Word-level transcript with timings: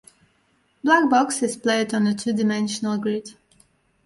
"Black 0.83 1.11
Box" 1.11 1.43
is 1.43 1.55
played 1.55 1.93
on 1.93 2.07
a 2.07 2.15
two-dimensional 2.15 2.97
grid. 2.97 3.35